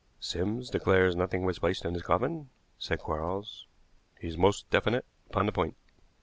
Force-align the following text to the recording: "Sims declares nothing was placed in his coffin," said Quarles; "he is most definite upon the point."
"Sims 0.19 0.71
declares 0.71 1.15
nothing 1.15 1.45
was 1.45 1.59
placed 1.59 1.85
in 1.85 1.93
his 1.93 2.01
coffin," 2.01 2.49
said 2.79 2.97
Quarles; 2.97 3.67
"he 4.19 4.29
is 4.29 4.35
most 4.35 4.67
definite 4.71 5.05
upon 5.29 5.45
the 5.45 5.51
point." 5.51 5.75